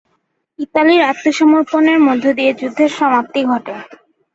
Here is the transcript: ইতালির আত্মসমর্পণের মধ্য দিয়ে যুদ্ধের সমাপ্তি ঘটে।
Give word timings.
ইতালির 0.59 1.01
আত্মসমর্পণের 1.03 1.99
মধ্য 2.07 2.23
দিয়ে 2.37 2.51
যুদ্ধের 2.53 2.91
সমাপ্তি 2.97 3.41
ঘটে। 3.45 3.75